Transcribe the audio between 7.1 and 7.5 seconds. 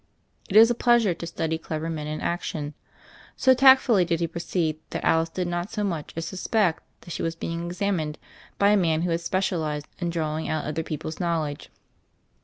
she was